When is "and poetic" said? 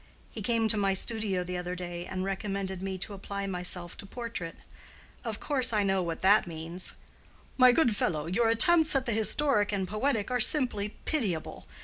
9.71-10.31